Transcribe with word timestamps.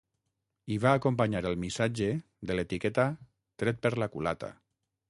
I 0.75 0.77
va 0.85 0.93
acompanyar 0.99 1.41
el 1.51 1.59
missatge 1.65 2.09
de 2.53 2.59
l’etiqueta 2.59 3.07
‘tret 3.65 3.85
per 3.87 3.97
la 4.05 4.11
culata’. 4.17 4.53